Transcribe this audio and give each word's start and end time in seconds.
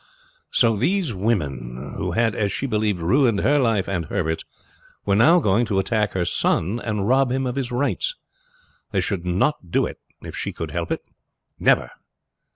So 0.49 0.75
these 0.77 1.13
women, 1.13 1.93
who 1.95 2.13
had 2.13 2.33
as 2.33 2.51
she 2.51 2.65
believed 2.65 2.97
ruined 3.01 3.41
her 3.41 3.59
life 3.59 3.87
and 3.87 4.05
Herbert's, 4.05 4.43
were 5.05 5.15
now 5.15 5.39
going 5.39 5.63
to 5.67 5.77
attack 5.77 6.13
her 6.13 6.25
son 6.25 6.79
and 6.79 7.07
rob 7.07 7.31
him 7.31 7.45
of 7.45 7.55
his 7.55 7.71
rights. 7.71 8.15
They 8.89 8.99
should 8.99 9.27
not 9.27 9.69
do 9.69 9.85
it 9.85 9.99
if 10.23 10.35
she 10.35 10.53
could 10.53 10.71
help 10.71 10.91
it. 10.91 11.01
Never! 11.59 11.91